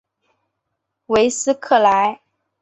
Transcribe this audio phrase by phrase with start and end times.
[1.05, 2.21] 韦斯克莱。